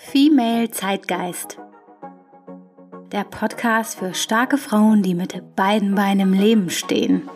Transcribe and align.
Female 0.00 0.70
Zeitgeist. 0.70 1.58
Der 3.10 3.24
Podcast 3.24 3.98
für 3.98 4.14
starke 4.14 4.56
Frauen, 4.56 5.02
die 5.02 5.14
mit 5.14 5.56
beiden 5.56 5.96
Beinen 5.96 6.20
im 6.20 6.32
Leben 6.32 6.70
stehen. 6.70 7.28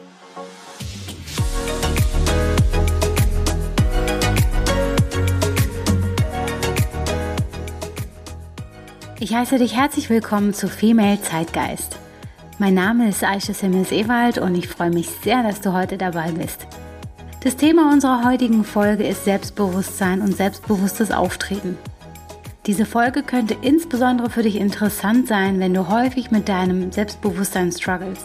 Ich 9.19 9.35
heiße 9.35 9.59
dich 9.59 9.77
herzlich 9.77 10.09
willkommen 10.09 10.55
zu 10.55 10.69
Female 10.69 11.21
Zeitgeist. 11.21 11.99
Mein 12.59 12.75
Name 12.75 13.09
ist 13.09 13.25
Aisha 13.25 13.53
Simmels 13.53 13.91
Ewald 13.91 14.39
und 14.39 14.55
ich 14.55 14.69
freue 14.69 14.91
mich 14.91 15.11
sehr, 15.11 15.43
dass 15.43 15.61
du 15.61 15.73
heute 15.73 15.99
dabei 15.99 16.31
bist. 16.31 16.69
Das 17.43 17.57
Thema 17.57 17.93
unserer 17.93 18.25
heutigen 18.25 18.63
Folge 18.65 19.05
ist 19.07 19.25
Selbstbewusstsein 19.25 20.21
und 20.23 20.37
selbstbewusstes 20.37 21.11
Auftreten. 21.11 21.77
Diese 22.67 22.87
Folge 22.87 23.25
könnte 23.25 23.57
insbesondere 23.61 24.31
für 24.31 24.45
dich 24.45 24.55
interessant 24.55 25.27
sein, 25.27 25.59
wenn 25.59 25.75
du 25.75 25.89
häufig 25.89 26.31
mit 26.31 26.49
deinem 26.49 26.93
Selbstbewusstsein 26.93 27.73
struggles. 27.73 28.21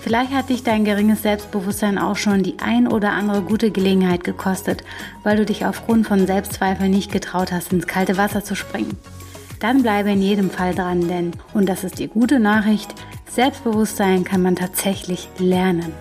Vielleicht 0.00 0.32
hat 0.32 0.50
dich 0.50 0.62
dein 0.62 0.84
geringes 0.84 1.22
Selbstbewusstsein 1.22 1.98
auch 1.98 2.14
schon 2.14 2.44
die 2.44 2.60
ein 2.60 2.86
oder 2.86 3.10
andere 3.10 3.42
gute 3.42 3.72
Gelegenheit 3.72 4.22
gekostet, 4.22 4.84
weil 5.24 5.36
du 5.36 5.44
dich 5.44 5.66
aufgrund 5.66 6.06
von 6.06 6.28
Selbstzweifeln 6.28 6.92
nicht 6.92 7.10
getraut 7.10 7.50
hast, 7.50 7.72
ins 7.72 7.88
kalte 7.88 8.16
Wasser 8.16 8.44
zu 8.44 8.54
springen. 8.54 8.96
Dann 9.58 9.82
bleibe 9.82 10.12
in 10.12 10.22
jedem 10.22 10.50
Fall 10.50 10.72
dran, 10.72 11.08
denn, 11.08 11.32
und 11.52 11.68
das 11.68 11.82
ist 11.82 11.98
die 11.98 12.06
gute 12.06 12.38
Nachricht, 12.38 12.94
Selbstbewusstsein 13.28 14.22
kann 14.22 14.42
man 14.42 14.54
tatsächlich 14.54 15.28
lernen. 15.38 15.92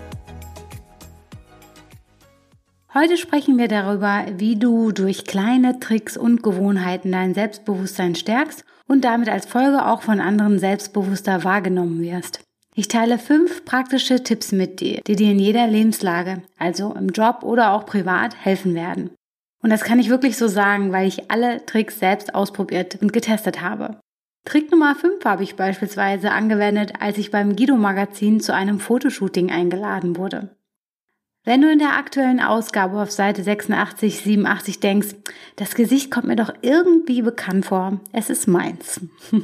Heute 2.98 3.18
sprechen 3.18 3.58
wir 3.58 3.68
darüber, 3.68 4.26
wie 4.38 4.56
du 4.56 4.94
durch 4.94 5.26
kleine 5.26 5.82
Tricks 5.82 6.16
und 6.16 6.42
Gewohnheiten 6.42 7.12
dein 7.12 7.34
Selbstbewusstsein 7.34 8.16
stärkst 8.16 8.64
und 8.88 9.04
damit 9.04 9.28
als 9.28 9.46
Folge 9.46 9.86
auch 9.86 10.02
von 10.02 10.22
anderen 10.22 10.60
selbstbewusster 10.60 11.44
wahrgenommen 11.44 12.02
wirst. 12.02 12.40
Ich 12.74 12.88
teile 12.88 13.20
fünf 13.20 13.66
praktische 13.66 14.24
Tipps 14.24 14.54
mit 14.54 14.80
dir, 14.80 15.02
die 15.08 15.18
dir 15.18 15.32
in 15.32 15.40
jeder 15.40 15.68
Lebenslage, 15.68 16.44
also 16.58 16.94
im 16.94 17.10
Job 17.10 17.44
oder 17.44 17.74
auch 17.74 17.86
privat, 17.86 18.34
helfen 18.46 18.76
werden. 18.76 19.10
Und 19.62 19.72
das 19.72 19.84
kann 19.84 20.00
ich 20.00 20.08
wirklich 20.08 20.38
so 20.38 20.48
sagen, 20.48 20.94
weil 20.94 21.06
ich 21.06 21.30
alle 21.30 21.66
Tricks 21.66 22.00
selbst 22.00 22.34
ausprobiert 22.34 23.00
und 23.02 23.12
getestet 23.12 23.60
habe. 23.60 24.00
Trick 24.46 24.72
Nummer 24.72 24.96
5 24.96 25.26
habe 25.26 25.44
ich 25.44 25.58
beispielsweise 25.58 26.32
angewendet, 26.32 26.94
als 27.02 27.18
ich 27.18 27.30
beim 27.30 27.58
Guido 27.58 27.76
Magazin 27.76 28.40
zu 28.40 28.54
einem 28.54 28.80
Fotoshooting 28.80 29.52
eingeladen 29.52 30.16
wurde. 30.16 30.56
Wenn 31.46 31.62
du 31.62 31.72
in 31.72 31.78
der 31.78 31.96
aktuellen 31.96 32.40
Ausgabe 32.40 33.00
auf 33.00 33.12
Seite 33.12 33.44
86, 33.44 34.22
87 34.22 34.80
denkst, 34.80 35.16
das 35.58 35.76
Gesicht 35.76 36.10
kommt 36.10 36.26
mir 36.26 36.36
doch 36.36 36.52
irgendwie 36.64 37.22
bekannt 37.22 37.68
vor, 37.68 38.00
es 38.12 38.32
ist 38.32 38.48
meins. 38.48 39.00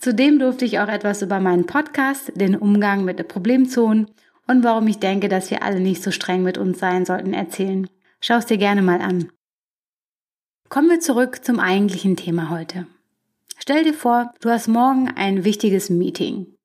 Zudem 0.00 0.40
durfte 0.40 0.64
ich 0.64 0.80
auch 0.80 0.88
etwas 0.88 1.22
über 1.22 1.38
meinen 1.38 1.64
Podcast, 1.64 2.32
den 2.34 2.56
Umgang 2.56 3.04
mit 3.04 3.26
Problemzonen 3.28 4.10
und 4.48 4.64
warum 4.64 4.88
ich 4.88 4.98
denke, 4.98 5.28
dass 5.28 5.50
wir 5.52 5.62
alle 5.62 5.78
nicht 5.78 6.02
so 6.02 6.10
streng 6.10 6.42
mit 6.42 6.58
uns 6.58 6.80
sein 6.80 7.04
sollten, 7.04 7.34
erzählen. 7.34 7.88
Schau 8.20 8.38
es 8.38 8.46
dir 8.46 8.58
gerne 8.58 8.82
mal 8.82 9.00
an. 9.00 9.30
Kommen 10.68 10.90
wir 10.90 10.98
zurück 10.98 11.44
zum 11.44 11.60
eigentlichen 11.60 12.16
Thema 12.16 12.50
heute. 12.50 12.88
Stell 13.58 13.84
dir 13.84 13.94
vor, 13.94 14.34
du 14.40 14.50
hast 14.50 14.66
morgen 14.66 15.08
ein 15.14 15.44
wichtiges 15.44 15.88
Meeting. 15.88 16.55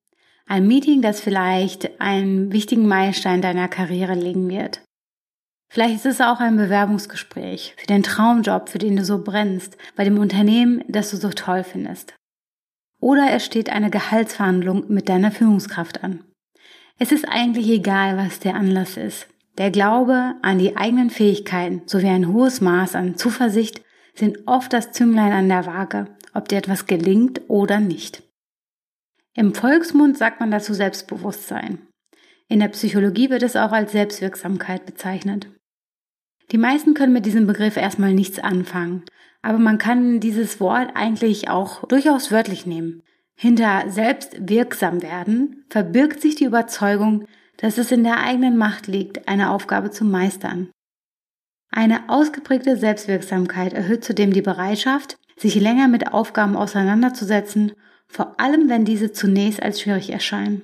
Ein 0.51 0.67
Meeting, 0.67 1.01
das 1.01 1.21
vielleicht 1.21 2.01
einen 2.01 2.51
wichtigen 2.51 2.85
Meilenstein 2.85 3.41
deiner 3.41 3.69
Karriere 3.69 4.15
legen 4.15 4.49
wird. 4.49 4.81
Vielleicht 5.71 5.95
ist 5.95 6.05
es 6.05 6.19
auch 6.19 6.41
ein 6.41 6.57
Bewerbungsgespräch 6.57 7.73
für 7.77 7.87
den 7.87 8.03
Traumjob, 8.03 8.67
für 8.67 8.77
den 8.77 8.97
du 8.97 9.05
so 9.05 9.23
brennst, 9.23 9.77
bei 9.95 10.03
dem 10.03 10.19
Unternehmen, 10.19 10.83
das 10.89 11.09
du 11.09 11.15
so 11.15 11.29
toll 11.29 11.63
findest. 11.63 12.15
Oder 12.99 13.31
es 13.31 13.45
steht 13.45 13.69
eine 13.69 13.89
Gehaltsverhandlung 13.89 14.91
mit 14.91 15.07
deiner 15.07 15.31
Führungskraft 15.31 16.03
an. 16.03 16.25
Es 16.99 17.13
ist 17.13 17.29
eigentlich 17.29 17.69
egal, 17.69 18.17
was 18.17 18.39
der 18.39 18.55
Anlass 18.55 18.97
ist. 18.97 19.27
Der 19.57 19.71
Glaube 19.71 20.35
an 20.41 20.59
die 20.59 20.75
eigenen 20.75 21.11
Fähigkeiten 21.11 21.83
sowie 21.85 22.09
ein 22.09 22.27
hohes 22.27 22.59
Maß 22.59 22.95
an 22.95 23.15
Zuversicht 23.15 23.81
sind 24.15 24.39
oft 24.47 24.73
das 24.73 24.91
Zünglein 24.91 25.31
an 25.31 25.47
der 25.47 25.65
Waage, 25.65 26.07
ob 26.33 26.49
dir 26.49 26.57
etwas 26.57 26.87
gelingt 26.87 27.39
oder 27.47 27.79
nicht. 27.79 28.21
Im 29.33 29.53
Volksmund 29.53 30.17
sagt 30.17 30.39
man 30.39 30.51
dazu 30.51 30.73
Selbstbewusstsein. 30.73 31.87
In 32.49 32.59
der 32.59 32.67
Psychologie 32.67 33.29
wird 33.29 33.43
es 33.43 33.55
auch 33.55 33.71
als 33.71 33.93
Selbstwirksamkeit 33.93 34.85
bezeichnet. 34.85 35.47
Die 36.51 36.57
meisten 36.57 36.93
können 36.93 37.13
mit 37.13 37.25
diesem 37.25 37.47
Begriff 37.47 37.77
erstmal 37.77 38.13
nichts 38.13 38.39
anfangen, 38.39 39.03
aber 39.41 39.57
man 39.57 39.77
kann 39.77 40.19
dieses 40.19 40.59
Wort 40.59 40.91
eigentlich 40.95 41.49
auch 41.49 41.87
durchaus 41.87 42.29
wörtlich 42.31 42.65
nehmen. 42.65 43.03
Hinter 43.35 43.85
selbstwirksam 43.87 45.01
werden 45.01 45.63
verbirgt 45.69 46.21
sich 46.21 46.35
die 46.35 46.43
Überzeugung, 46.43 47.25
dass 47.55 47.77
es 47.77 47.91
in 47.91 48.03
der 48.03 48.19
eigenen 48.19 48.57
Macht 48.57 48.87
liegt, 48.87 49.29
eine 49.29 49.51
Aufgabe 49.51 49.91
zu 49.91 50.03
meistern. 50.03 50.69
Eine 51.69 52.09
ausgeprägte 52.09 52.75
Selbstwirksamkeit 52.75 53.71
erhöht 53.71 54.03
zudem 54.03 54.33
die 54.33 54.41
Bereitschaft, 54.41 55.15
sich 55.37 55.55
länger 55.55 55.87
mit 55.87 56.11
Aufgaben 56.11 56.57
auseinanderzusetzen 56.57 57.71
vor 58.11 58.39
allem 58.39 58.69
wenn 58.69 58.85
diese 58.85 59.11
zunächst 59.11 59.63
als 59.63 59.81
schwierig 59.81 60.09
erscheinen. 60.09 60.63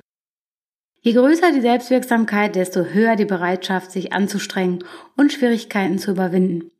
Je 1.02 1.14
größer 1.14 1.54
die 1.54 1.62
Selbstwirksamkeit, 1.62 2.56
desto 2.56 2.84
höher 2.84 3.16
die 3.16 3.26
Bereitschaft, 3.26 3.92
sich 3.92 4.12
anzustrengen 4.12 4.84
und 5.16 5.32
Schwierigkeiten 5.32 6.00
zu 6.00 6.12
überwinden. 6.12 6.72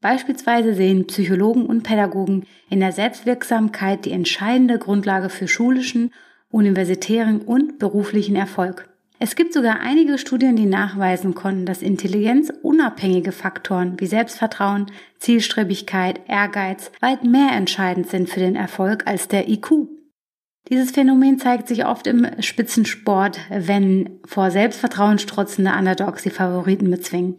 Beispielsweise 0.00 0.74
sehen 0.74 1.06
Psychologen 1.06 1.66
und 1.66 1.82
Pädagogen 1.82 2.46
in 2.70 2.80
der 2.80 2.92
Selbstwirksamkeit 2.92 4.04
die 4.04 4.12
entscheidende 4.12 4.78
Grundlage 4.78 5.30
für 5.30 5.48
schulischen, 5.48 6.12
universitären 6.50 7.40
und 7.40 7.78
beruflichen 7.78 8.36
Erfolg. 8.36 8.88
Es 9.18 9.34
gibt 9.34 9.54
sogar 9.54 9.80
einige 9.80 10.18
Studien, 10.18 10.54
die 10.54 10.66
nachweisen 10.66 11.34
konnten, 11.34 11.66
dass 11.66 11.82
intelligenzunabhängige 11.82 13.32
Faktoren 13.32 13.98
wie 13.98 14.06
Selbstvertrauen, 14.06 14.86
Zielstrebigkeit, 15.18 16.20
Ehrgeiz 16.28 16.92
weit 17.00 17.24
mehr 17.24 17.52
entscheidend 17.52 18.08
sind 18.08 18.28
für 18.28 18.40
den 18.40 18.54
Erfolg 18.54 19.06
als 19.06 19.26
der 19.26 19.48
IQ. 19.48 19.88
Dieses 20.68 20.92
Phänomen 20.92 21.38
zeigt 21.38 21.68
sich 21.68 21.84
oft 21.84 22.06
im 22.06 22.26
Spitzensport, 22.40 23.38
wenn 23.50 24.18
vor 24.24 24.50
Selbstvertrauen 24.50 25.18
strotzende 25.18 25.72
Underdogs 25.72 26.22
die 26.22 26.30
Favoriten 26.30 26.90
bezwingen. 26.90 27.36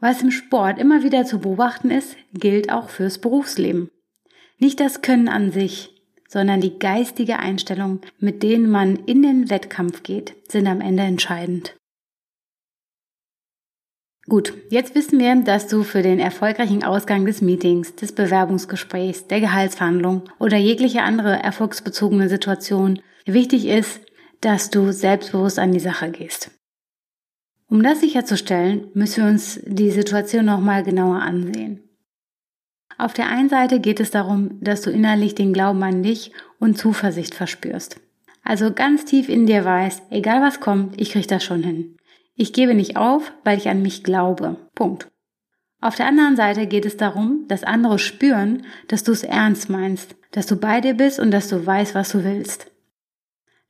Was 0.00 0.22
im 0.22 0.30
Sport 0.30 0.78
immer 0.78 1.02
wieder 1.02 1.24
zu 1.24 1.38
beobachten 1.38 1.90
ist, 1.90 2.16
gilt 2.32 2.72
auch 2.72 2.88
fürs 2.88 3.18
Berufsleben. 3.18 3.90
Nicht 4.58 4.80
das 4.80 5.02
Können 5.02 5.28
an 5.28 5.52
sich, 5.52 5.90
sondern 6.26 6.60
die 6.60 6.78
geistige 6.78 7.38
Einstellung, 7.38 8.00
mit 8.18 8.42
denen 8.42 8.70
man 8.70 8.96
in 8.96 9.22
den 9.22 9.50
Wettkampf 9.50 10.02
geht, 10.02 10.34
sind 10.50 10.66
am 10.66 10.80
Ende 10.80 11.02
entscheidend. 11.02 11.76
Gut, 14.28 14.54
jetzt 14.70 14.94
wissen 14.94 15.18
wir, 15.18 15.34
dass 15.42 15.66
du 15.66 15.82
für 15.82 16.02
den 16.02 16.20
erfolgreichen 16.20 16.84
Ausgang 16.84 17.26
des 17.26 17.42
Meetings, 17.42 17.96
des 17.96 18.12
Bewerbungsgesprächs, 18.12 19.26
der 19.26 19.40
Gehaltsverhandlung 19.40 20.22
oder 20.38 20.56
jegliche 20.56 21.02
andere 21.02 21.42
erfolgsbezogene 21.42 22.28
Situation 22.28 23.00
wichtig 23.26 23.66
ist, 23.66 24.00
dass 24.40 24.70
du 24.70 24.92
selbstbewusst 24.92 25.58
an 25.58 25.72
die 25.72 25.80
Sache 25.80 26.10
gehst. 26.10 26.52
Um 27.68 27.82
das 27.82 28.00
sicherzustellen, 28.00 28.88
müssen 28.94 29.24
wir 29.24 29.30
uns 29.30 29.60
die 29.64 29.90
Situation 29.90 30.44
nochmal 30.44 30.84
genauer 30.84 31.20
ansehen. 31.20 31.80
Auf 32.98 33.14
der 33.14 33.28
einen 33.28 33.48
Seite 33.48 33.80
geht 33.80 33.98
es 33.98 34.10
darum, 34.10 34.62
dass 34.62 34.82
du 34.82 34.90
innerlich 34.90 35.34
den 35.34 35.52
Glauben 35.52 35.82
an 35.82 36.02
dich 36.02 36.30
und 36.60 36.78
Zuversicht 36.78 37.34
verspürst. 37.34 37.96
Also 38.44 38.72
ganz 38.72 39.04
tief 39.04 39.28
in 39.28 39.46
dir 39.46 39.64
weißt, 39.64 40.02
egal 40.10 40.42
was 40.42 40.60
kommt, 40.60 41.00
ich 41.00 41.10
krieg 41.10 41.26
das 41.26 41.42
schon 41.42 41.62
hin. 41.62 41.96
Ich 42.34 42.52
gebe 42.52 42.74
nicht 42.74 42.96
auf, 42.96 43.32
weil 43.44 43.58
ich 43.58 43.68
an 43.68 43.82
mich 43.82 44.04
glaube. 44.04 44.56
Punkt. 44.74 45.08
Auf 45.80 45.96
der 45.96 46.06
anderen 46.06 46.36
Seite 46.36 46.66
geht 46.66 46.86
es 46.86 46.96
darum, 46.96 47.44
dass 47.48 47.64
andere 47.64 47.98
spüren, 47.98 48.64
dass 48.88 49.02
du 49.02 49.12
es 49.12 49.24
ernst 49.24 49.68
meinst, 49.68 50.14
dass 50.30 50.46
du 50.46 50.56
bei 50.56 50.80
dir 50.80 50.94
bist 50.94 51.18
und 51.18 51.30
dass 51.30 51.48
du 51.48 51.66
weißt, 51.66 51.94
was 51.94 52.10
du 52.12 52.24
willst. 52.24 52.70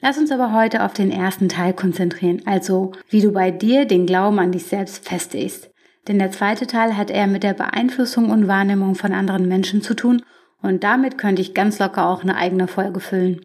Lass 0.01 0.19
uns 0.19 0.31
aber 0.31 0.53
heute 0.53 0.85
auf 0.85 0.93
den 0.93 1.11
ersten 1.11 1.49
Teil 1.49 1.73
konzentrieren, 1.73 2.43
also 2.45 2.93
wie 3.09 3.23
du 3.23 3.33
bei 3.33 3.51
dir 3.51 3.87
den 3.87 4.05
Glauben 4.05 4.39
an 4.41 4.53
dich 4.53 4.67
selbst 4.67 5.09
festigst. 5.09 5.71
Denn 6.09 6.19
der 6.19 6.33
zweite 6.33 6.67
Teil 6.67 6.97
hat 6.97 7.11
eher 7.11 7.29
mit 7.29 7.45
der 7.45 7.55
Beeinflussung 7.55 8.31
und 8.31 8.49
Wahrnehmung 8.49 8.95
von 8.95 9.13
anderen 9.13 9.49
Menschen 9.49 9.81
zu 9.81 9.95
tun 9.95 10.23
und 10.61 10.85
damit 10.85 11.19
könnte 11.19 11.41
ich 11.41 11.55
ganz 11.55 11.79
locker 11.79 12.07
auch 12.07 12.23
eine 12.23 12.37
eigene 12.37 12.69
Folge 12.69 13.01
füllen. 13.01 13.45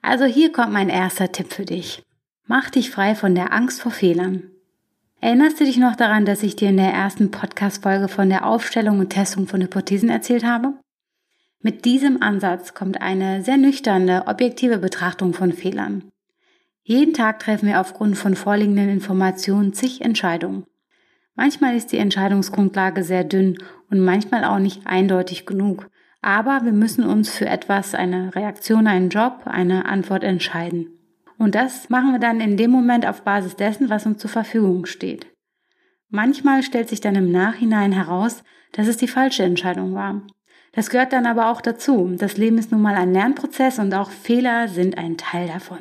Also 0.00 0.24
hier 0.24 0.52
kommt 0.52 0.72
mein 0.72 0.88
erster 0.88 1.32
Tipp 1.32 1.52
für 1.52 1.64
dich. 1.64 2.02
Mach 2.54 2.68
dich 2.68 2.90
frei 2.90 3.14
von 3.14 3.34
der 3.34 3.50
Angst 3.54 3.80
vor 3.80 3.92
Fehlern. 3.92 4.42
Erinnerst 5.22 5.58
du 5.58 5.64
dich 5.64 5.78
noch 5.78 5.96
daran, 5.96 6.26
dass 6.26 6.42
ich 6.42 6.54
dir 6.54 6.68
in 6.68 6.76
der 6.76 6.92
ersten 6.92 7.30
Podcast-Folge 7.30 8.08
von 8.08 8.28
der 8.28 8.46
Aufstellung 8.46 8.98
und 8.98 9.08
Testung 9.08 9.46
von 9.46 9.62
Hypothesen 9.62 10.10
erzählt 10.10 10.44
habe? 10.44 10.74
Mit 11.62 11.86
diesem 11.86 12.22
Ansatz 12.22 12.74
kommt 12.74 13.00
eine 13.00 13.42
sehr 13.42 13.56
nüchterne, 13.56 14.26
objektive 14.26 14.76
Betrachtung 14.76 15.32
von 15.32 15.54
Fehlern. 15.54 16.10
Jeden 16.82 17.14
Tag 17.14 17.38
treffen 17.38 17.68
wir 17.68 17.80
aufgrund 17.80 18.18
von 18.18 18.36
vorliegenden 18.36 18.90
Informationen 18.90 19.72
zig 19.72 20.02
Entscheidungen. 20.02 20.66
Manchmal 21.34 21.74
ist 21.74 21.90
die 21.90 21.96
Entscheidungsgrundlage 21.96 23.02
sehr 23.02 23.24
dünn 23.24 23.56
und 23.88 23.98
manchmal 23.98 24.44
auch 24.44 24.58
nicht 24.58 24.86
eindeutig 24.86 25.46
genug. 25.46 25.88
Aber 26.20 26.60
wir 26.64 26.72
müssen 26.72 27.04
uns 27.04 27.30
für 27.30 27.46
etwas, 27.46 27.94
eine 27.94 28.34
Reaktion, 28.34 28.88
einen 28.88 29.08
Job, 29.08 29.44
eine 29.46 29.86
Antwort 29.86 30.22
entscheiden. 30.22 30.98
Und 31.42 31.56
das 31.56 31.90
machen 31.90 32.12
wir 32.12 32.20
dann 32.20 32.40
in 32.40 32.56
dem 32.56 32.70
Moment 32.70 33.04
auf 33.04 33.22
Basis 33.22 33.56
dessen, 33.56 33.90
was 33.90 34.06
uns 34.06 34.18
zur 34.18 34.30
Verfügung 34.30 34.86
steht. 34.86 35.26
Manchmal 36.08 36.62
stellt 36.62 36.88
sich 36.88 37.00
dann 37.00 37.16
im 37.16 37.32
Nachhinein 37.32 37.90
heraus, 37.90 38.44
dass 38.70 38.86
es 38.86 38.96
die 38.96 39.08
falsche 39.08 39.42
Entscheidung 39.42 39.92
war. 39.92 40.22
Das 40.70 40.88
gehört 40.88 41.12
dann 41.12 41.26
aber 41.26 41.50
auch 41.50 41.60
dazu. 41.60 42.14
Das 42.16 42.36
Leben 42.36 42.58
ist 42.58 42.70
nun 42.70 42.80
mal 42.80 42.94
ein 42.94 43.12
Lernprozess 43.12 43.80
und 43.80 43.92
auch 43.92 44.12
Fehler 44.12 44.68
sind 44.68 44.96
ein 44.98 45.16
Teil 45.16 45.48
davon. 45.48 45.78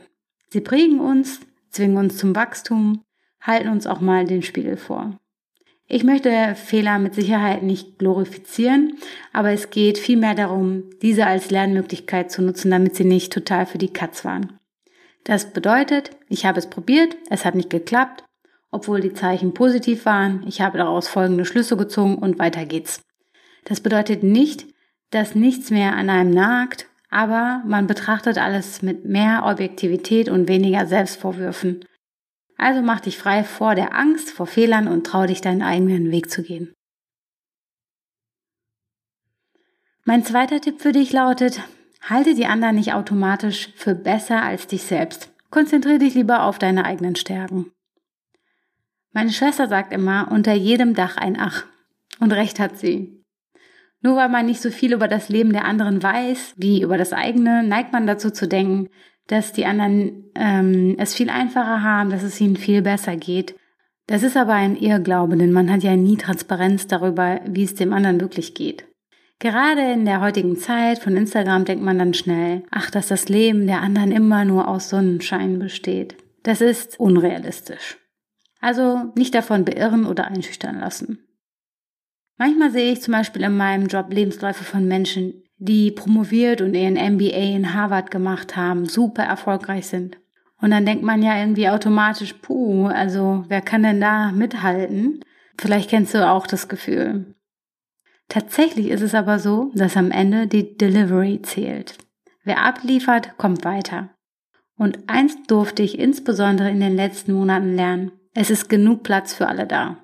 Sie 0.50 0.62
prägen 0.62 1.00
uns, 1.00 1.42
zwingen 1.69 1.98
uns 1.98 2.18
zum 2.18 2.36
Wachstum, 2.36 3.04
halten 3.40 3.69
uns 3.69 3.86
auch 3.86 4.02
mal 4.02 4.25
den 4.25 4.42
Spiegel 4.42 4.78
vor. 4.78 5.16
Ich 5.88 6.04
möchte 6.04 6.56
Fehler 6.56 6.98
mit 6.98 7.14
Sicherheit 7.14 7.62
nicht 7.62 8.00
glorifizieren, 8.00 8.98
aber 9.31 9.52
es 9.52 9.69
geht 9.69 10.00
vielmehr 10.00 10.34
darum, 10.34 10.86
diese 11.04 11.28
als 11.28 11.52
Lernmöglichkeit 11.52 12.31
zu 12.31 12.42
nutzen, 12.42 12.72
damit 12.72 12.96
sie 12.96 13.06
nicht 13.06 13.31
total 13.31 13.68
für 13.68 13.78
die 13.78 13.94
Katz 13.94 14.25
waren. 14.25 14.57
Das 15.23 15.53
bedeutet, 15.53 16.12
ich 16.29 16.45
habe 16.45 16.59
es 16.59 16.69
probiert, 16.69 17.15
es 17.29 17.45
hat 17.45 17.56
nicht 17.56 17.69
geklappt, 17.69 18.23
obwohl 18.71 19.01
die 19.01 19.13
Zeichen 19.13 19.53
positiv 19.53 20.06
waren, 20.06 20.45
ich 20.47 20.62
habe 20.62 20.77
daraus 20.77 21.07
folgende 21.07 21.45
Schlüsse 21.45 21.77
gezogen 21.77 22.15
und 22.15 22.39
weiter 22.39 22.65
geht's. 22.65 23.01
Das 23.65 23.81
bedeutet 23.81 24.23
nicht, 24.23 24.65
dass 25.12 25.35
nichts 25.35 25.69
mehr 25.69 25.95
an 25.95 26.09
einem 26.09 26.31
nagt, 26.31 26.88
aber 27.09 27.62
man 27.65 27.85
betrachtet 27.85 28.38
alles 28.38 28.81
mit 28.81 29.06
mehr 29.06 29.44
Objektivität 29.45 30.29
und 30.29 30.47
weniger 30.47 30.88
Selbstvorwürfen. 30.88 31.85
Also 32.57 32.81
mach 32.81 33.01
dich 33.01 33.18
frei 33.18 33.44
vor 33.44 33.75
der 33.75 33.94
Angst, 33.94 34.31
vor 34.31 34.47
Fehlern 34.47 34.88
und 34.88 35.06
trau 35.06 35.25
dich 35.25 35.41
deinen 35.41 35.62
eigenen 35.62 36.12
Weg 36.12 36.31
zu 36.31 36.41
gehen. 36.41 36.73
Mein 40.06 40.23
zweiter 40.23 40.62
Tipp 40.62 40.81
für 40.81 40.94
dich 40.94 41.12
lautet, 41.12 41.62
Halte 42.01 42.36
die 42.36 42.45
anderen 42.45 42.75
nicht 42.75 42.94
automatisch 42.94 43.69
für 43.75 43.95
besser 43.95 44.42
als 44.42 44.68
dich 44.68 44.83
selbst. 44.83 45.31
Konzentriere 45.50 46.00
dich 46.00 46.15
lieber 46.15 46.44
auf 46.44 46.57
deine 46.57 46.86
eigenen 46.86 47.15
Stärken. 47.15 47.71
Meine 49.13 49.31
Schwester 49.31 49.68
sagt 49.68 49.94
immer, 49.94 50.30
unter 50.31 50.53
jedem 50.53 50.95
Dach 50.95 51.18
ein 51.18 51.38
Ach. 51.39 51.65
Und 52.19 52.31
recht 52.31 52.59
hat 52.59 52.77
sie. 52.77 53.24
Nur 54.01 54.15
weil 54.15 54.30
man 54.30 54.45
nicht 54.45 54.62
so 54.62 54.71
viel 54.71 54.94
über 54.94 55.07
das 55.07 55.30
Leben 55.30 55.53
der 55.53 55.65
anderen 55.65 56.01
weiß, 56.01 56.56
wie 56.57 56.81
über 56.81 56.98
das 56.98 57.13
eigene, 57.13 57.63
neigt 57.63 57.94
man 57.94 58.07
dazu 58.07 58.31
zu 58.31 58.47
denken, 58.47 58.89
dass 59.27 59.54
die 59.54 59.65
anderen 59.65 60.31
ähm, 60.36 60.95
es 60.97 61.13
viel 61.13 61.30
einfacher 61.30 61.83
haben, 61.83 62.09
dass 62.09 62.24
es 62.24 62.39
ihnen 62.42 62.56
viel 62.56 62.81
besser 62.81 63.15
geht. 63.15 63.56
Das 64.07 64.24
ist 64.24 64.36
aber 64.36 64.54
ein 64.54 64.75
Irrglaube, 64.75 65.38
denn 65.38 65.51
man 65.51 65.71
hat 65.71 65.83
ja 65.83 65.95
nie 65.95 66.18
Transparenz 66.18 66.88
darüber, 66.88 67.39
wie 67.45 67.63
es 67.63 67.75
dem 67.75 67.94
anderen 67.94 68.19
wirklich 68.19 68.56
geht. 68.56 68.86
Gerade 69.42 69.92
in 69.92 70.06
der 70.06 70.22
heutigen 70.22 70.56
Zeit 70.56 71.00
von 71.00 71.18
Instagram 71.18 71.66
denkt 71.66 71.84
man 71.84 71.98
dann 71.98 72.14
schnell, 72.14 72.62
ach, 72.70 72.92
dass 72.92 73.08
das 73.08 73.28
Leben 73.28 73.66
der 73.66 73.82
anderen 73.82 74.12
immer 74.12 74.46
nur 74.46 74.68
aus 74.68 74.90
Sonnenschein 74.90 75.58
besteht. 75.58 76.16
Das 76.44 76.62
ist 76.62 77.00
unrealistisch. 77.00 77.98
Also 78.60 79.12
nicht 79.16 79.34
davon 79.34 79.66
beirren 79.66 80.06
oder 80.06 80.28
einschüchtern 80.28 80.80
lassen. 80.80 81.26
Manchmal 82.38 82.70
sehe 82.70 82.92
ich 82.92 83.02
zum 83.02 83.14
Beispiel 83.14 83.42
in 83.42 83.58
meinem 83.58 83.88
Job 83.88 84.14
Lebensläufe 84.14 84.64
von 84.64 84.88
Menschen, 84.88 85.42
die 85.58 85.90
promoviert 85.90 86.62
und 86.62 86.76
ihren 86.76 86.94
MBA 87.16 87.56
in 87.56 87.74
Harvard 87.74 88.12
gemacht 88.12 88.56
haben, 88.56 88.86
super 88.86 89.24
erfolgreich 89.24 89.88
sind. 89.88 90.20
Und 90.62 90.70
dann 90.70 90.86
denkt 90.86 91.04
man 91.04 91.24
ja 91.24 91.40
irgendwie 91.40 91.68
automatisch, 91.68 92.34
puh, 92.44 92.86
also 92.90 93.44
wer 93.48 93.62
kann 93.62 93.82
denn 93.82 94.02
da 94.02 94.32
mithalten? 94.32 95.26
Vielleicht 95.60 95.90
kennst 95.90 96.14
du 96.14 96.30
auch 96.30 96.46
das 96.46 96.68
Gefühl. 96.70 97.34
Tatsächlich 98.31 98.88
ist 98.88 99.01
es 99.01 99.13
aber 99.13 99.39
so, 99.39 99.72
dass 99.75 99.98
am 99.98 100.10
Ende 100.10 100.48
die 100.48 100.78
Delivery 100.78 101.42
zählt. 101.42 101.98
Wer 102.45 102.63
abliefert, 102.63 103.38
kommt 103.38 103.66
weiter. 103.66 104.12
Und 104.78 105.00
eins 105.07 105.36
durfte 105.48 105.83
ich 105.83 106.00
insbesondere 106.00 106.72
in 106.72 106.80
den 106.80 106.95
letzten 106.95 107.33
Monaten 107.33 107.75
lernen. 107.75 108.13
Es 108.33 108.50
ist 108.50 108.69
genug 108.69 109.04
Platz 109.04 109.33
für 109.33 109.50
alle 109.50 109.68
da. 109.68 109.98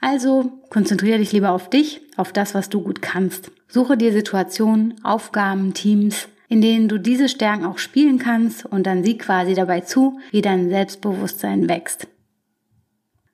Also 0.00 0.62
konzentriere 0.70 1.18
dich 1.18 1.32
lieber 1.32 1.50
auf 1.50 1.68
dich, 1.68 2.00
auf 2.16 2.32
das, 2.32 2.54
was 2.54 2.70
du 2.70 2.80
gut 2.80 3.02
kannst. 3.02 3.50
Suche 3.68 3.98
dir 3.98 4.14
Situationen, 4.14 4.94
Aufgaben, 5.04 5.74
Teams, 5.74 6.28
in 6.48 6.62
denen 6.62 6.88
du 6.88 6.96
diese 6.96 7.28
Stärken 7.28 7.66
auch 7.66 7.76
spielen 7.76 8.18
kannst 8.18 8.64
und 8.64 8.86
dann 8.86 9.04
sieh 9.04 9.18
quasi 9.18 9.52
dabei 9.52 9.82
zu, 9.82 10.18
wie 10.30 10.40
dein 10.40 10.70
Selbstbewusstsein 10.70 11.68
wächst. 11.68 12.08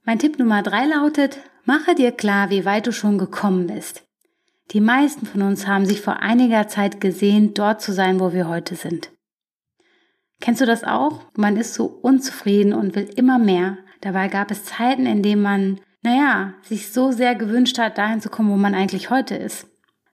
Mein 0.03 0.19
Tipp 0.19 0.41
Nummer 0.41 0.65
drei 0.65 0.87
lautet, 0.87 1.38
mache 1.65 1.94
dir 1.94 2.11
klar, 2.11 2.50
wie 2.50 2.65
weit 2.65 2.88
du 2.88 2.93
schon 2.93 3.17
gekommen 3.17 3.69
bist. 3.69 4.07
Die 4.73 4.82
meisten 4.82 5.25
von 5.25 5.41
uns 5.43 5.67
haben 5.67 5.87
sich 5.87 6.03
vor 6.03 6.20
einiger 6.20 6.69
Zeit 6.69 7.00
gesehen, 7.00 7.55
dort 7.55 7.81
zu 7.81 7.93
sein, 7.93 8.20
wo 8.20 8.35
wir 8.35 8.49
heute 8.49 8.75
sind. 8.75 9.11
Kennst 10.41 10.61
du 10.61 10.67
das 10.67 10.85
auch? 10.85 11.23
Man 11.35 11.56
ist 11.56 11.75
so 11.75 11.87
unzufrieden 11.87 12.75
und 12.75 12.94
will 12.94 13.09
immer 13.17 13.38
mehr. 13.38 13.79
Dabei 14.03 14.29
gab 14.29 14.50
es 14.50 14.65
Zeiten, 14.65 15.06
in 15.06 15.23
denen 15.23 15.43
man, 15.43 15.81
naja, 16.03 16.53
sich 16.62 16.93
so 16.93 17.12
sehr 17.12 17.35
gewünscht 17.35 17.79
hat, 17.79 17.97
dahin 17.97 18.20
zu 18.20 18.29
kommen, 18.29 18.50
wo 18.50 18.56
man 18.56 18.75
eigentlich 18.75 19.11
heute 19.11 19.35
ist. 19.35 19.67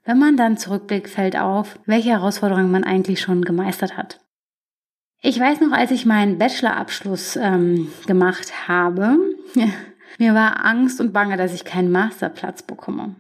Wenn 0.06 0.20
man 0.20 0.38
dann 0.38 0.58
zurückblickt, 0.58 1.10
fällt 1.10 1.36
auf, 1.36 1.78
welche 1.86 2.12
Herausforderungen 2.12 2.72
man 2.72 2.84
eigentlich 2.84 3.22
schon 3.22 3.44
gemeistert 3.44 3.98
hat. 3.98 4.22
Ich 5.22 5.40
weiß 5.40 5.60
noch, 5.62 5.72
als 5.72 5.92
ich 5.92 6.06
meinen 6.06 6.38
Bachelorabschluss 6.38 7.36
ähm, 7.36 7.92
gemacht 8.08 8.68
habe, 8.68 9.18
mir 10.18 10.34
war 10.34 10.64
Angst 10.64 11.02
und 11.02 11.12
Bange, 11.12 11.36
dass 11.36 11.54
ich 11.54 11.66
keinen 11.66 11.92
Masterplatz 11.92 12.64
bekomme. 12.64 13.16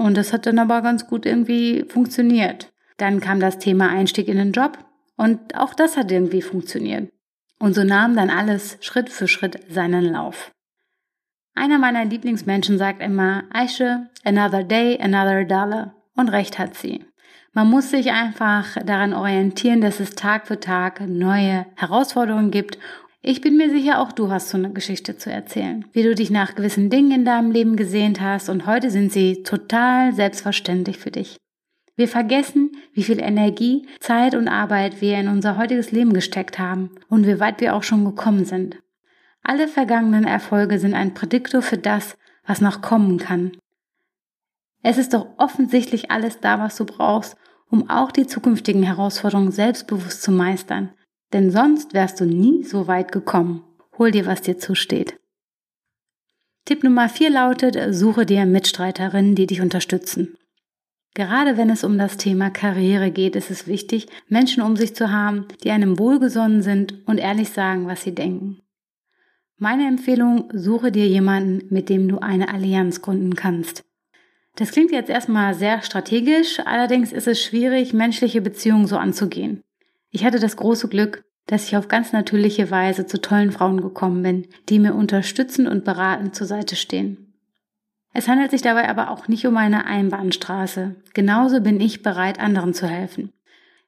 Und 0.00 0.16
das 0.16 0.32
hat 0.32 0.46
dann 0.46 0.58
aber 0.58 0.80
ganz 0.80 1.06
gut 1.06 1.26
irgendwie 1.26 1.84
funktioniert. 1.86 2.72
Dann 2.96 3.20
kam 3.20 3.38
das 3.38 3.58
Thema 3.58 3.90
Einstieg 3.90 4.28
in 4.28 4.38
den 4.38 4.52
Job 4.52 4.78
und 5.18 5.54
auch 5.54 5.74
das 5.74 5.98
hat 5.98 6.10
irgendwie 6.10 6.40
funktioniert. 6.40 7.12
Und 7.58 7.74
so 7.74 7.84
nahm 7.84 8.16
dann 8.16 8.30
alles 8.30 8.78
Schritt 8.80 9.10
für 9.10 9.28
Schritt 9.28 9.60
seinen 9.68 10.04
Lauf. 10.04 10.52
Einer 11.54 11.78
meiner 11.78 12.06
Lieblingsmenschen 12.06 12.78
sagt 12.78 13.02
immer, 13.02 13.44
Aische, 13.52 14.08
another 14.24 14.64
day, 14.64 14.98
another 14.98 15.44
dollar. 15.44 15.94
Und 16.16 16.30
recht 16.30 16.58
hat 16.58 16.76
sie. 16.76 17.04
Man 17.52 17.68
muss 17.68 17.90
sich 17.90 18.10
einfach 18.10 18.78
daran 18.82 19.12
orientieren, 19.12 19.82
dass 19.82 20.00
es 20.00 20.14
Tag 20.14 20.46
für 20.46 20.60
Tag 20.60 21.02
neue 21.06 21.66
Herausforderungen 21.76 22.50
gibt 22.50 22.78
ich 23.22 23.42
bin 23.42 23.58
mir 23.58 23.68
sicher, 23.68 24.00
auch 24.00 24.12
du 24.12 24.30
hast 24.30 24.48
so 24.48 24.56
eine 24.56 24.72
Geschichte 24.72 25.18
zu 25.18 25.30
erzählen, 25.30 25.84
wie 25.92 26.02
du 26.02 26.14
dich 26.14 26.30
nach 26.30 26.54
gewissen 26.54 26.88
Dingen 26.88 27.12
in 27.12 27.24
deinem 27.26 27.50
Leben 27.50 27.76
gesehnt 27.76 28.20
hast 28.20 28.48
und 28.48 28.64
heute 28.64 28.90
sind 28.90 29.12
sie 29.12 29.42
total 29.42 30.14
selbstverständlich 30.14 30.96
für 30.96 31.10
dich. 31.10 31.36
Wir 31.96 32.08
vergessen, 32.08 32.72
wie 32.94 33.02
viel 33.02 33.20
Energie, 33.20 33.86
Zeit 34.00 34.34
und 34.34 34.48
Arbeit 34.48 35.02
wir 35.02 35.18
in 35.18 35.28
unser 35.28 35.58
heutiges 35.58 35.92
Leben 35.92 36.14
gesteckt 36.14 36.58
haben 36.58 36.92
und 37.10 37.26
wie 37.26 37.40
weit 37.40 37.60
wir 37.60 37.74
auch 37.74 37.82
schon 37.82 38.06
gekommen 38.06 38.46
sind. 38.46 38.78
Alle 39.42 39.68
vergangenen 39.68 40.24
Erfolge 40.24 40.78
sind 40.78 40.94
ein 40.94 41.12
Prädiktor 41.12 41.60
für 41.60 41.76
das, 41.76 42.16
was 42.46 42.62
noch 42.62 42.80
kommen 42.80 43.18
kann. 43.18 43.52
Es 44.82 44.96
ist 44.96 45.12
doch 45.12 45.26
offensichtlich 45.36 46.10
alles 46.10 46.40
da, 46.40 46.58
was 46.58 46.76
du 46.76 46.86
brauchst, 46.86 47.36
um 47.68 47.90
auch 47.90 48.12
die 48.12 48.26
zukünftigen 48.26 48.82
Herausforderungen 48.82 49.52
selbstbewusst 49.52 50.22
zu 50.22 50.32
meistern 50.32 50.94
denn 51.32 51.50
sonst 51.50 51.94
wärst 51.94 52.20
du 52.20 52.24
nie 52.24 52.64
so 52.64 52.86
weit 52.86 53.12
gekommen. 53.12 53.62
Hol 53.98 54.10
dir, 54.10 54.26
was 54.26 54.42
dir 54.42 54.58
zusteht. 54.58 55.18
Tipp 56.64 56.84
Nummer 56.84 57.08
4 57.08 57.30
lautet, 57.30 57.76
suche 57.94 58.26
dir 58.26 58.46
Mitstreiterinnen, 58.46 59.34
die 59.34 59.46
dich 59.46 59.60
unterstützen. 59.60 60.36
Gerade 61.14 61.56
wenn 61.56 61.70
es 61.70 61.82
um 61.82 61.98
das 61.98 62.16
Thema 62.16 62.50
Karriere 62.50 63.10
geht, 63.10 63.34
ist 63.34 63.50
es 63.50 63.66
wichtig, 63.66 64.06
Menschen 64.28 64.62
um 64.62 64.76
sich 64.76 64.94
zu 64.94 65.10
haben, 65.10 65.46
die 65.64 65.70
einem 65.70 65.98
wohlgesonnen 65.98 66.62
sind 66.62 67.06
und 67.06 67.18
ehrlich 67.18 67.48
sagen, 67.50 67.86
was 67.86 68.02
sie 68.02 68.14
denken. 68.14 68.60
Meine 69.56 69.88
Empfehlung, 69.88 70.48
suche 70.54 70.92
dir 70.92 71.06
jemanden, 71.06 71.66
mit 71.74 71.88
dem 71.88 72.08
du 72.08 72.18
eine 72.18 72.48
Allianz 72.54 73.02
gründen 73.02 73.34
kannst. 73.34 73.84
Das 74.56 74.70
klingt 74.70 74.92
jetzt 74.92 75.10
erstmal 75.10 75.54
sehr 75.54 75.82
strategisch, 75.82 76.60
allerdings 76.60 77.12
ist 77.12 77.26
es 77.26 77.42
schwierig, 77.42 77.92
menschliche 77.92 78.40
Beziehungen 78.40 78.86
so 78.86 78.96
anzugehen. 78.96 79.62
Ich 80.10 80.24
hatte 80.24 80.40
das 80.40 80.56
große 80.56 80.88
Glück, 80.88 81.24
dass 81.46 81.66
ich 81.66 81.76
auf 81.76 81.88
ganz 81.88 82.12
natürliche 82.12 82.70
Weise 82.70 83.06
zu 83.06 83.20
tollen 83.20 83.52
Frauen 83.52 83.80
gekommen 83.80 84.22
bin, 84.22 84.46
die 84.68 84.78
mir 84.78 84.94
unterstützend 84.94 85.68
und 85.68 85.84
beratend 85.84 86.34
zur 86.34 86.46
Seite 86.46 86.76
stehen. 86.76 87.34
Es 88.12 88.26
handelt 88.26 88.50
sich 88.50 88.62
dabei 88.62 88.88
aber 88.88 89.10
auch 89.10 89.28
nicht 89.28 89.46
um 89.46 89.56
eine 89.56 89.86
Einbahnstraße. 89.86 90.96
Genauso 91.14 91.60
bin 91.60 91.80
ich 91.80 92.02
bereit, 92.02 92.40
anderen 92.40 92.74
zu 92.74 92.88
helfen. 92.88 93.32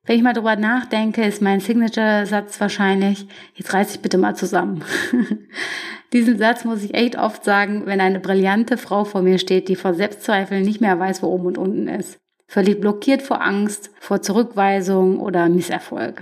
Wenn 0.05 0.17
ich 0.17 0.23
mal 0.23 0.33
drüber 0.33 0.57
nachdenke, 0.57 1.25
ist 1.25 1.43
mein 1.43 1.61
Signature-Satz 1.61 2.61
wahrscheinlich, 2.61 3.27
jetzt 3.55 3.73
reiß 3.73 3.95
ich 3.95 4.01
bitte 4.01 4.19
mal 4.19 4.35
zusammen. 4.35 4.85
Diesen 6.13 6.39
Satz 6.39 6.65
muss 6.65 6.83
ich 6.83 6.95
echt 6.95 7.17
oft 7.17 7.45
sagen, 7.45 7.87
wenn 7.87 8.01
eine 8.01 8.21
brillante 8.21 8.77
Frau 8.77 9.05
vor 9.05 9.23
mir 9.23 9.39
steht, 9.39 9.69
die 9.69 9.77
vor 9.77 9.95
Selbstzweifeln 9.95 10.65
nicht 10.65 10.81
mehr 10.81 10.99
weiß, 10.99 11.23
wo 11.23 11.29
oben 11.29 11.47
und 11.47 11.59
unten 11.59 11.89
ist 11.89 12.22
völlig 12.53 12.81
blockiert 12.81 13.23
vor 13.23 13.41
Angst, 13.41 13.91
vor 13.99 14.21
Zurückweisung 14.21 15.21
oder 15.21 15.49
Misserfolg. 15.49 16.21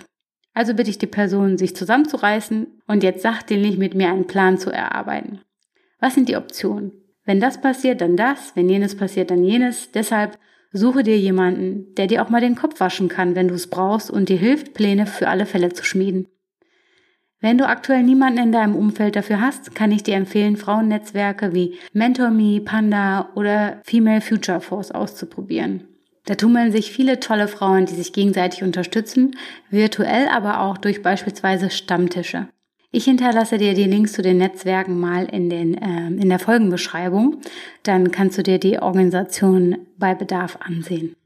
Also 0.54 0.74
bitte 0.74 0.88
ich 0.88 0.98
die 0.98 1.08
Person, 1.08 1.58
sich 1.58 1.74
zusammenzureißen 1.74 2.68
und 2.86 3.02
jetzt 3.02 3.22
sachdienlich 3.22 3.78
mit 3.78 3.96
mir 3.96 4.10
einen 4.10 4.28
Plan 4.28 4.56
zu 4.56 4.70
erarbeiten. 4.70 5.40
Was 5.98 6.14
sind 6.14 6.28
die 6.28 6.36
Optionen? 6.36 6.92
Wenn 7.24 7.40
das 7.40 7.60
passiert, 7.60 8.00
dann 8.00 8.16
das, 8.16 8.52
wenn 8.54 8.68
jenes 8.68 8.96
passiert, 8.96 9.32
dann 9.32 9.42
jenes. 9.42 9.90
Deshalb 9.90 10.38
suche 10.70 11.02
dir 11.02 11.18
jemanden, 11.18 11.94
der 11.96 12.06
dir 12.06 12.22
auch 12.22 12.30
mal 12.30 12.40
den 12.40 12.54
Kopf 12.54 12.78
waschen 12.78 13.08
kann, 13.08 13.34
wenn 13.34 13.48
du 13.48 13.54
es 13.54 13.68
brauchst 13.68 14.08
und 14.08 14.28
dir 14.28 14.38
hilft, 14.38 14.72
Pläne 14.72 15.06
für 15.06 15.26
alle 15.26 15.46
Fälle 15.46 15.72
zu 15.72 15.84
schmieden. 15.84 16.28
Wenn 17.40 17.58
du 17.58 17.66
aktuell 17.66 18.04
niemanden 18.04 18.38
in 18.38 18.52
deinem 18.52 18.76
Umfeld 18.76 19.16
dafür 19.16 19.40
hast, 19.40 19.74
kann 19.74 19.90
ich 19.90 20.04
dir 20.04 20.14
empfehlen, 20.14 20.56
Frauennetzwerke 20.56 21.54
wie 21.54 21.76
MentorMe, 21.92 22.60
Panda 22.60 23.30
oder 23.34 23.80
Female 23.84 24.20
Future 24.20 24.60
Force 24.60 24.92
auszuprobieren. 24.92 25.89
Da 26.30 26.36
tummeln 26.36 26.70
sich 26.70 26.92
viele 26.92 27.18
tolle 27.18 27.48
Frauen, 27.48 27.86
die 27.86 27.94
sich 27.94 28.12
gegenseitig 28.12 28.62
unterstützen, 28.62 29.36
virtuell 29.68 30.28
aber 30.28 30.60
auch 30.60 30.78
durch 30.78 31.02
beispielsweise 31.02 31.70
Stammtische. 31.70 32.46
Ich 32.92 33.06
hinterlasse 33.06 33.58
dir 33.58 33.74
die 33.74 33.82
Links 33.82 34.12
zu 34.12 34.22
den 34.22 34.38
Netzwerken 34.38 35.00
mal 35.00 35.24
in, 35.24 35.50
den, 35.50 35.74
äh, 35.74 36.06
in 36.06 36.28
der 36.28 36.38
Folgenbeschreibung. 36.38 37.40
Dann 37.82 38.12
kannst 38.12 38.38
du 38.38 38.44
dir 38.44 38.60
die 38.60 38.78
Organisation 38.78 39.78
bei 39.98 40.14
Bedarf 40.14 40.56
ansehen. 40.60 41.16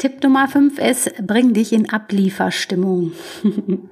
Tipp 0.00 0.20
Nummer 0.24 0.48
5 0.48 0.76
ist, 0.80 1.24
bring 1.24 1.52
dich 1.52 1.72
in 1.72 1.88
Ablieferstimmung. 1.88 3.12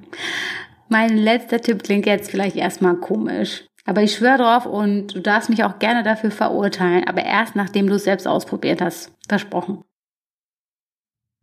mein 0.89 1.17
letzter 1.17 1.61
Tipp 1.61 1.85
klingt 1.85 2.07
jetzt 2.07 2.33
vielleicht 2.33 2.57
erstmal 2.57 2.97
komisch. 2.97 3.65
Aber 3.85 4.03
ich 4.03 4.15
schwöre 4.15 4.39
drauf 4.39 4.67
und 4.67 5.15
du 5.15 5.21
darfst 5.21 5.51
mich 5.51 5.63
auch 5.65 5.79
gerne 5.79 6.03
dafür 6.03 6.31
verurteilen, 6.31 7.07
aber 7.07 7.23
erst 7.25 7.55
nachdem 7.55 7.87
du 7.87 7.95
es 7.95 8.05
selbst 8.05 8.27
ausprobiert 8.27 8.81
hast. 8.81 9.13
Versprochen. 9.29 9.83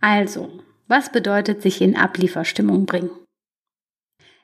Also, 0.02 0.50
was 0.88 1.12
bedeutet 1.12 1.62
sich 1.62 1.82
in 1.82 1.96
Ablieferstimmung 1.96 2.86
bringen? 2.86 3.12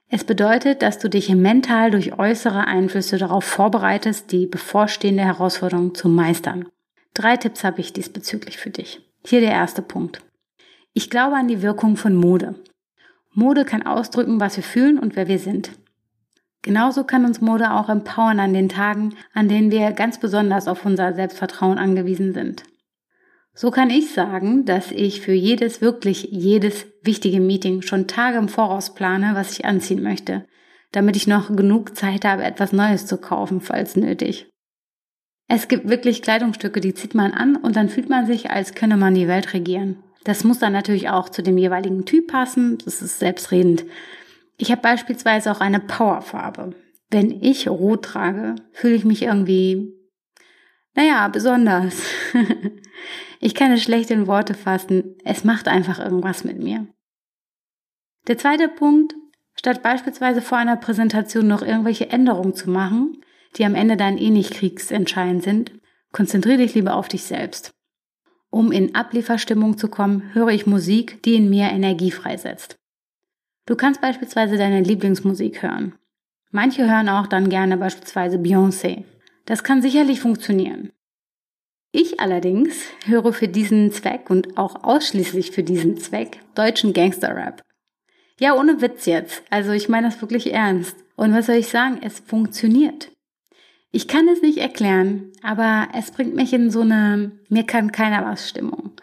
Es 0.10 0.24
bedeutet, 0.24 0.84
dass 0.84 1.00
du 1.00 1.10
dich 1.10 1.30
mental 1.30 1.92
durch 1.92 2.18
äußere 2.18 2.66
Einflüsse 2.66 3.18
darauf 3.18 3.44
vorbereitest, 3.44 4.32
die 4.32 4.46
bevorstehende 4.46 5.24
Herausforderung 5.24 5.96
zu 5.96 6.08
meistern. 6.08 6.70
Drei 7.14 7.36
Tipps 7.36 7.64
habe 7.64 7.82
ich 7.82 7.92
diesbezüglich 7.92 8.58
für 8.58 8.70
dich. 8.70 9.02
Hier 9.26 9.42
der 9.42 9.52
erste 9.52 9.82
Punkt. 9.82 10.22
Ich 10.94 11.10
glaube 11.10 11.36
an 11.36 11.48
die 11.48 11.62
Wirkung 11.62 11.98
von 11.98 12.16
Mode. 12.16 12.56
Mode 13.34 13.66
kann 13.66 13.86
ausdrücken, 13.86 14.40
was 14.40 14.56
wir 14.56 14.64
fühlen 14.64 14.98
und 14.98 15.16
wer 15.16 15.28
wir 15.28 15.40
sind. 15.40 15.72
Genauso 16.68 17.06
kann 17.06 17.24
uns 17.24 17.40
Mode 17.40 17.72
auch 17.72 17.88
empowern 17.88 18.42
an 18.42 18.54
den 18.54 18.68
Tagen, 18.68 19.16
an 19.34 19.48
denen 19.48 19.72
wir 19.72 19.94
ganz 19.94 20.20
besonders 20.20 20.68
auf 20.68 20.86
unser 20.86 21.14
Selbstvertrauen 21.14 21.78
angewiesen 21.78 22.34
sind. 22.34 22.64
So 23.54 23.72
kann 23.72 23.90
ich 23.90 24.12
sagen, 24.14 24.66
dass 24.66 24.92
ich 24.92 25.22
für 25.22 25.32
jedes, 25.32 25.80
wirklich 25.80 26.28
jedes 26.30 26.86
wichtige 27.04 27.40
Meeting 27.40 27.84
schon 27.84 28.08
Tage 28.08 28.38
im 28.38 28.50
Voraus 28.50 28.94
plane, 28.94 29.32
was 29.34 29.54
ich 29.54 29.64
anziehen 29.64 30.04
möchte, 30.04 30.46
damit 30.92 31.16
ich 31.16 31.26
noch 31.26 31.56
genug 31.56 31.96
Zeit 31.96 32.26
habe, 32.26 32.44
etwas 32.44 32.74
Neues 32.74 33.06
zu 33.06 33.16
kaufen, 33.16 33.62
falls 33.62 33.96
nötig. 33.96 34.50
Es 35.48 35.70
gibt 35.70 35.88
wirklich 35.88 36.22
Kleidungsstücke, 36.22 36.82
die 36.82 36.94
zieht 36.94 37.16
man 37.16 37.32
an 37.32 37.56
und 37.56 37.78
dann 37.78 37.88
fühlt 37.88 38.10
man 38.10 38.26
sich, 38.26 38.52
als 38.52 38.76
könne 38.76 38.98
man 38.98 39.16
die 39.16 39.30
Welt 39.30 39.54
regieren. 39.54 40.04
Das 40.26 40.44
muss 40.44 40.60
dann 40.60 40.74
natürlich 40.74 41.08
auch 41.08 41.30
zu 41.30 41.42
dem 41.42 41.58
jeweiligen 41.58 42.04
Typ 42.04 42.28
passen, 42.28 42.78
das 42.84 43.02
ist 43.02 43.20
selbstredend. 43.20 43.86
Ich 44.58 44.72
habe 44.72 44.82
beispielsweise 44.82 45.52
auch 45.52 45.62
eine 45.62 45.80
Powerfarbe. 45.80 46.72
Wenn 47.10 47.32
ich 47.44 47.70
rot 47.70 48.04
trage, 48.04 48.56
fühle 48.72 48.96
ich 48.96 49.06
mich 49.06 49.24
irgendwie, 49.24 49.94
naja, 50.94 51.28
besonders. 51.28 52.02
Ich 53.40 53.54
kann 53.54 53.72
es 53.72 53.84
schlecht 53.84 54.12
in 54.12 54.28
Worte 54.28 54.54
fassen. 54.54 55.16
Es 55.24 55.44
macht 55.44 55.68
einfach 55.68 56.00
irgendwas 56.00 56.44
mit 56.44 56.58
mir. 56.58 56.88
Der 58.28 58.38
zweite 58.38 58.68
Punkt, 58.68 59.14
statt 59.54 59.84
beispielsweise 59.84 60.42
vor 60.42 60.58
einer 60.58 60.76
Präsentation 60.76 61.48
noch 61.48 61.62
irgendwelche 61.62 62.10
Änderungen 62.10 62.56
zu 62.56 62.70
machen, 62.70 63.22
die 63.56 63.66
am 63.66 63.76
Ende 63.76 63.96
dann 63.96 64.18
eh 64.18 64.30
nicht 64.30 64.54
kriegsentscheidend 64.54 65.44
sind, 65.44 65.72
konzentriere 66.12 66.58
dich 66.58 66.74
lieber 66.74 66.96
auf 66.96 67.08
dich 67.08 67.24
selbst. 67.24 67.72
Um 68.50 68.72
in 68.72 68.96
Ablieferstimmung 68.96 69.78
zu 69.78 69.88
kommen, 69.88 70.34
höre 70.34 70.50
ich 70.50 70.66
Musik, 70.66 71.22
die 71.24 71.36
in 71.36 71.50
mir 71.50 71.70
Energie 71.70 72.12
freisetzt. 72.12 72.76
Du 73.68 73.76
kannst 73.76 74.02
beispielsweise 74.02 74.58
deine 74.58 74.82
Lieblingsmusik 74.82 75.62
hören. 75.62 75.94
Manche 76.52 76.90
hören 76.90 77.10
auch 77.10 77.28
dann 77.28 77.50
gerne 77.50 77.78
beispielsweise 77.78 78.38
Beyoncé. 78.38 79.04
Das 79.46 79.64
kann 79.64 79.82
sicherlich 79.82 80.22
funktionieren. 80.22 80.94
Ich 81.92 82.20
allerdings 82.20 82.76
höre 83.06 83.34
für 83.34 83.50
diesen 83.50 83.92
Zweck 83.92 84.30
und 84.30 84.58
auch 84.58 84.84
ausschließlich 84.84 85.52
für 85.52 85.64
diesen 85.64 85.98
Zweck 85.98 86.40
deutschen 86.56 86.94
Gangster-Rap. 86.94 87.62
Ja, 88.40 88.54
ohne 88.54 88.82
Witz 88.82 89.06
jetzt. 89.06 89.44
Also 89.50 89.72
ich 89.72 89.90
meine 89.90 90.08
das 90.08 90.22
wirklich 90.22 90.54
ernst. 90.54 90.96
Und 91.16 91.34
was 91.34 91.48
soll 91.48 91.56
ich 91.56 91.68
sagen? 91.68 92.00
Es 92.02 92.20
funktioniert. 92.20 93.12
Ich 93.92 94.08
kann 94.08 94.30
es 94.30 94.42
nicht 94.42 94.60
erklären, 94.60 95.32
aber 95.42 95.90
es 95.94 96.12
bringt 96.12 96.36
mich 96.36 96.54
in 96.54 96.72
so 96.72 96.82
eine 96.82 97.32
mir 97.50 97.66
kann 97.66 97.92
keiner 97.92 98.24
was 98.24 98.48
Stimmung. 98.48 98.94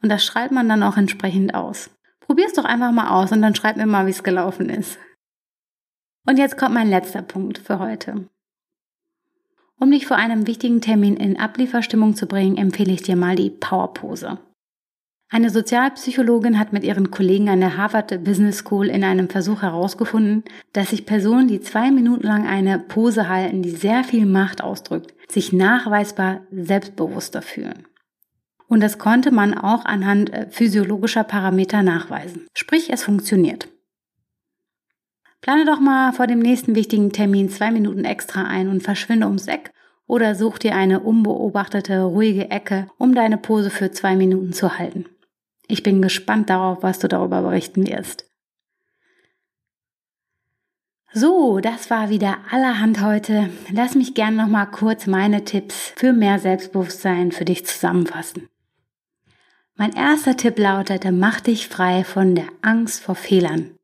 Und 0.00 0.08
das 0.08 0.24
schreibt 0.24 0.52
man 0.52 0.68
dann 0.68 0.82
auch 0.82 0.96
entsprechend 0.96 1.54
aus. 1.54 1.90
Probier's 2.28 2.52
doch 2.52 2.66
einfach 2.66 2.92
mal 2.92 3.08
aus 3.08 3.32
und 3.32 3.40
dann 3.40 3.54
schreib 3.54 3.78
mir 3.78 3.86
mal, 3.86 4.04
wie 4.06 4.10
es 4.10 4.22
gelaufen 4.22 4.68
ist. 4.68 4.98
Und 6.26 6.38
jetzt 6.38 6.58
kommt 6.58 6.74
mein 6.74 6.90
letzter 6.90 7.22
Punkt 7.22 7.56
für 7.56 7.78
heute. 7.78 8.28
Um 9.80 9.90
dich 9.90 10.06
vor 10.06 10.18
einem 10.18 10.46
wichtigen 10.46 10.82
Termin 10.82 11.16
in 11.16 11.40
Ablieferstimmung 11.40 12.16
zu 12.16 12.26
bringen, 12.26 12.58
empfehle 12.58 12.92
ich 12.92 13.02
dir 13.02 13.16
mal 13.16 13.34
die 13.34 13.48
Powerpose. 13.48 14.38
Eine 15.30 15.48
Sozialpsychologin 15.48 16.58
hat 16.58 16.74
mit 16.74 16.84
ihren 16.84 17.10
Kollegen 17.10 17.48
an 17.48 17.60
der 17.60 17.78
Harvard 17.78 18.22
Business 18.24 18.58
School 18.58 18.88
in 18.88 19.04
einem 19.04 19.30
Versuch 19.30 19.62
herausgefunden, 19.62 20.44
dass 20.74 20.90
sich 20.90 21.06
Personen, 21.06 21.48
die 21.48 21.60
zwei 21.60 21.90
Minuten 21.90 22.26
lang 22.26 22.46
eine 22.46 22.78
Pose 22.78 23.30
halten, 23.30 23.62
die 23.62 23.70
sehr 23.70 24.04
viel 24.04 24.26
Macht 24.26 24.62
ausdrückt, 24.62 25.14
sich 25.30 25.54
nachweisbar 25.54 26.42
selbstbewusster 26.50 27.40
fühlen. 27.40 27.87
Und 28.68 28.80
das 28.80 28.98
konnte 28.98 29.30
man 29.30 29.56
auch 29.56 29.84
anhand 29.84 30.32
äh, 30.32 30.46
physiologischer 30.50 31.24
Parameter 31.24 31.82
nachweisen. 31.82 32.46
Sprich, 32.54 32.90
es 32.92 33.02
funktioniert. 33.02 33.68
Plane 35.40 35.64
doch 35.64 35.80
mal 35.80 36.12
vor 36.12 36.26
dem 36.26 36.40
nächsten 36.40 36.74
wichtigen 36.74 37.12
Termin 37.12 37.48
zwei 37.48 37.70
Minuten 37.70 38.04
extra 38.04 38.44
ein 38.44 38.68
und 38.68 38.82
verschwinde 38.82 39.26
ums 39.26 39.46
Eck 39.46 39.72
oder 40.06 40.34
such 40.34 40.58
dir 40.58 40.74
eine 40.74 41.00
unbeobachtete, 41.00 42.02
ruhige 42.02 42.50
Ecke, 42.50 42.88
um 42.98 43.14
deine 43.14 43.38
Pose 43.38 43.70
für 43.70 43.90
zwei 43.90 44.16
Minuten 44.16 44.52
zu 44.52 44.78
halten. 44.78 45.06
Ich 45.68 45.82
bin 45.82 46.02
gespannt 46.02 46.50
darauf, 46.50 46.82
was 46.82 46.98
du 46.98 47.08
darüber 47.08 47.42
berichten 47.42 47.86
wirst. 47.86 48.24
So, 51.12 51.60
das 51.60 51.88
war 51.90 52.10
wieder 52.10 52.38
allerhand 52.50 53.02
heute. 53.02 53.48
Lass 53.72 53.94
mich 53.94 54.14
gern 54.14 54.36
noch 54.36 54.46
mal 54.46 54.66
kurz 54.66 55.06
meine 55.06 55.44
Tipps 55.44 55.92
für 55.96 56.12
mehr 56.12 56.38
Selbstbewusstsein 56.38 57.32
für 57.32 57.44
dich 57.44 57.64
zusammenfassen. 57.64 58.48
Mein 59.80 59.92
erster 59.92 60.36
Tipp 60.36 60.58
lautete, 60.58 61.12
mach 61.12 61.40
dich 61.40 61.68
frei 61.68 62.02
von 62.02 62.34
der 62.34 62.48
Angst 62.62 63.00
vor 63.00 63.14
Fehlern. 63.14 63.76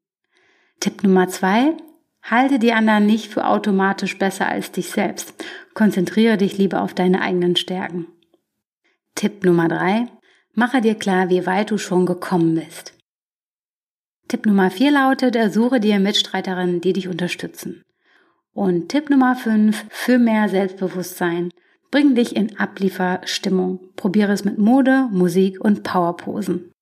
Tipp 0.81 1.05
Nummer 1.05 1.29
zwei, 1.29 1.77
halte 2.21 2.59
die 2.59 2.73
anderen 2.73 3.07
nicht 3.07 3.31
für 3.33 3.47
automatisch 3.47 4.19
besser 4.19 4.49
als 4.49 4.73
dich 4.73 4.91
selbst. 4.91 5.45
Konzentriere 5.73 6.37
dich 6.37 6.59
lieber 6.59 6.83
auf 6.83 6.95
deine 6.95 7.21
eigenen 7.21 7.55
Stärken. 7.55 8.09
Tipp 9.15 9.45
Nummer 9.45 9.69
drei, 9.69 10.09
mache 10.53 10.81
dir 10.81 10.97
klar, 10.97 11.31
wie 11.31 11.47
weit 11.47 11.71
du 11.71 11.79
schon 11.79 12.07
gekommen 12.07 12.57
bist. 12.57 12.99
Tipp 14.27 14.47
Nummer 14.47 14.73
vier 14.73 14.91
lautet, 14.91 15.37
suche 15.55 15.79
dir 15.79 16.01
Mitstreiterinnen, 16.01 16.81
die 16.81 16.93
dich 16.93 17.07
unterstützen. 17.07 17.85
Und 18.53 18.89
Tipp 18.89 19.11
Nummer 19.11 19.37
fünf, 19.37 19.85
für 19.91 20.19
mehr 20.19 20.49
Selbstbewusstsein. 20.49 21.51
Bring 21.95 22.17
dich 22.17 22.35
in 22.35 22.59
Ablieferstimmung. 22.59 23.79
Probiere 23.95 24.33
es 24.33 24.45
mit 24.45 24.59
Mode, 24.59 25.07
Musik 25.13 25.61
und 25.61 25.85
Powerposen. 25.85 26.73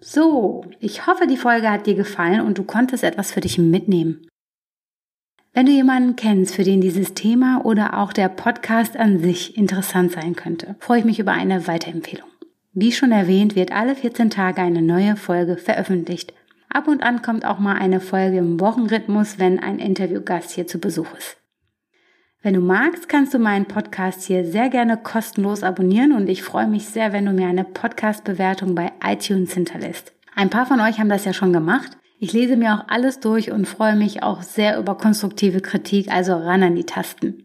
So, 0.00 0.64
ich 0.80 1.06
hoffe, 1.06 1.26
die 1.26 1.36
Folge 1.36 1.70
hat 1.70 1.84
dir 1.84 1.94
gefallen 1.94 2.40
und 2.40 2.56
du 2.56 2.64
konntest 2.64 3.04
etwas 3.04 3.32
für 3.32 3.42
dich 3.42 3.58
mitnehmen. 3.58 4.26
Wenn 5.52 5.66
du 5.66 5.72
jemanden 5.72 6.16
kennst, 6.16 6.54
für 6.54 6.64
den 6.64 6.80
dieses 6.80 7.12
Thema 7.12 7.60
oder 7.62 7.98
auch 7.98 8.14
der 8.14 8.30
Podcast 8.30 8.96
an 8.96 9.18
sich 9.18 9.58
interessant 9.58 10.12
sein 10.12 10.34
könnte, 10.34 10.76
freue 10.78 11.00
ich 11.00 11.04
mich 11.04 11.18
über 11.18 11.32
eine 11.32 11.66
Weiterempfehlung. 11.66 12.30
Wie 12.72 12.92
schon 12.92 13.12
erwähnt, 13.12 13.56
wird 13.56 13.72
alle 13.72 13.94
14 13.94 14.30
Tage 14.30 14.62
eine 14.62 14.80
neue 14.80 15.16
Folge 15.16 15.58
veröffentlicht. 15.58 16.32
Ab 16.70 16.88
und 16.88 17.02
an 17.02 17.20
kommt 17.20 17.44
auch 17.44 17.58
mal 17.58 17.76
eine 17.76 18.00
Folge 18.00 18.38
im 18.38 18.58
Wochenrhythmus, 18.58 19.38
wenn 19.38 19.58
ein 19.58 19.78
Interviewgast 19.78 20.52
hier 20.52 20.66
zu 20.66 20.78
Besuch 20.78 21.12
ist. 21.18 21.39
Wenn 22.42 22.54
du 22.54 22.60
magst, 22.60 23.06
kannst 23.06 23.34
du 23.34 23.38
meinen 23.38 23.66
Podcast 23.66 24.22
hier 24.22 24.46
sehr 24.46 24.70
gerne 24.70 24.96
kostenlos 24.96 25.62
abonnieren 25.62 26.12
und 26.12 26.26
ich 26.26 26.42
freue 26.42 26.66
mich 26.66 26.86
sehr, 26.86 27.12
wenn 27.12 27.26
du 27.26 27.32
mir 27.32 27.48
eine 27.48 27.64
Podcast-Bewertung 27.64 28.74
bei 28.74 28.92
iTunes 29.04 29.52
hinterlässt. 29.52 30.14
Ein 30.34 30.48
paar 30.48 30.64
von 30.64 30.80
euch 30.80 30.98
haben 30.98 31.10
das 31.10 31.26
ja 31.26 31.34
schon 31.34 31.52
gemacht. 31.52 31.98
Ich 32.18 32.32
lese 32.32 32.56
mir 32.56 32.74
auch 32.74 32.88
alles 32.88 33.20
durch 33.20 33.52
und 33.52 33.68
freue 33.68 33.94
mich 33.94 34.22
auch 34.22 34.40
sehr 34.42 34.78
über 34.78 34.96
konstruktive 34.96 35.60
Kritik, 35.60 36.10
also 36.10 36.32
ran 36.32 36.62
an 36.62 36.76
die 36.76 36.84
Tasten. 36.84 37.44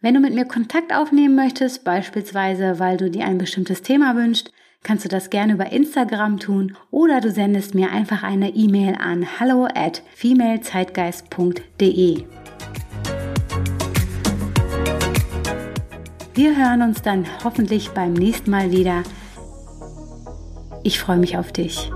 Wenn 0.00 0.14
du 0.14 0.20
mit 0.20 0.34
mir 0.34 0.44
Kontakt 0.44 0.94
aufnehmen 0.94 1.34
möchtest, 1.34 1.82
beispielsweise 1.82 2.78
weil 2.78 2.96
du 2.96 3.10
dir 3.10 3.24
ein 3.24 3.38
bestimmtes 3.38 3.82
Thema 3.82 4.14
wünschst, 4.14 4.52
kannst 4.84 5.04
du 5.04 5.08
das 5.08 5.28
gerne 5.28 5.54
über 5.54 5.72
Instagram 5.72 6.38
tun 6.38 6.76
oder 6.92 7.20
du 7.20 7.32
sendest 7.32 7.74
mir 7.74 7.90
einfach 7.90 8.22
eine 8.22 8.50
E-Mail 8.50 8.94
an 9.00 9.26
hallo 9.40 9.66
at 9.74 10.04
femalezeitgeist.de. 10.14 12.41
Wir 16.34 16.56
hören 16.56 16.80
uns 16.80 17.02
dann 17.02 17.26
hoffentlich 17.44 17.90
beim 17.90 18.14
nächsten 18.14 18.50
Mal 18.50 18.70
wieder. 18.70 19.02
Ich 20.82 20.98
freue 20.98 21.18
mich 21.18 21.36
auf 21.36 21.52
dich. 21.52 21.92